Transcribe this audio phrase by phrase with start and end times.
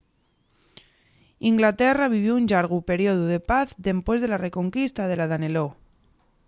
[1.51, 5.69] inglaterra vivió un llargu periodu de paz dempués de la reconquista de la danelaw